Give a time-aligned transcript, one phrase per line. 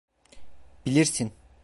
[0.85, 1.33] Bilirsin...